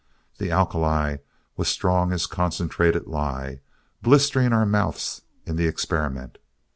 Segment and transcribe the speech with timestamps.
[0.39, 1.17] The alkali
[1.57, 3.61] was strong as concentrated lye,
[4.01, 6.39] blistering our mouths in the experiment.